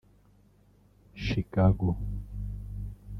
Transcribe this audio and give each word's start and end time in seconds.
Chicago 1.13 1.95